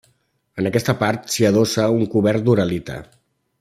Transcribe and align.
En 0.61 0.69
aquesta 0.69 0.95
part 1.03 1.29
s'hi 1.35 1.47
adossa 1.51 1.87
un 1.99 2.09
cobert 2.17 2.49
d'uralita. 2.49 3.01